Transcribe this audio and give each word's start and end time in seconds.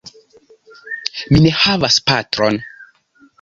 Mi 1.33 1.43
ne 1.43 1.51
havas 1.59 1.99
patron. 2.09 2.59